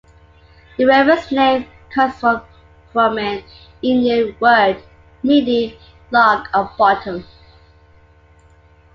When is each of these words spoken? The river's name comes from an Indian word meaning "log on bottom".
The 0.79 0.85
river's 0.85 1.31
name 1.31 1.67
comes 1.93 2.15
from 2.19 3.17
an 3.19 3.43
Indian 3.83 4.35
word 4.39 4.81
meaning 5.21 5.73
"log 6.09 6.47
on 6.55 6.71
bottom". 6.75 7.23